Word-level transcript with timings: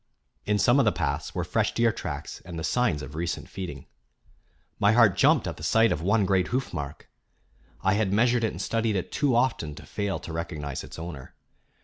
In 0.47 0.57
some 0.57 0.79
of 0.79 0.85
the 0.85 0.91
paths 0.91 1.35
were 1.35 1.43
fresh 1.43 1.75
deer 1.75 1.91
tracks 1.91 2.41
and 2.43 2.57
the 2.57 2.63
signs 2.63 3.03
of 3.03 3.13
recent 3.13 3.47
feeding. 3.47 3.85
My 4.79 4.93
heart 4.93 5.15
jumped 5.15 5.45
at 5.45 5.63
sight 5.63 5.91
of 5.91 6.01
one 6.01 6.25
great 6.25 6.47
hoof 6.47 6.73
mark. 6.73 7.07
I 7.83 7.93
had 7.93 8.11
measured 8.11 8.43
and 8.43 8.59
studied 8.59 8.95
it 8.95 9.11
too 9.11 9.35
often 9.35 9.75
to 9.75 9.85
fail 9.85 10.17
to 10.17 10.33
recognize 10.33 10.83
its 10.83 10.97
owner. 10.97 11.35